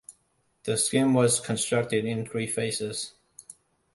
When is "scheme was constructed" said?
0.79-2.05